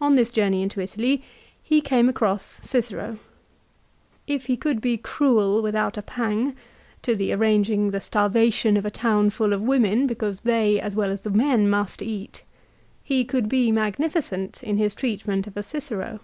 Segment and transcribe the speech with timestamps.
[0.00, 1.22] On this journey into Italy
[1.62, 3.18] he came across Cicero.
[4.26, 6.56] If he could be cruel without a pang,
[7.02, 10.64] to the arranging the starvation of a townful of women because AFTER THE BATTLE.
[10.76, 12.42] 161 they as well as tlie men must eat,
[13.10, 16.20] lie could be magnificent in his treatment of a Cicero.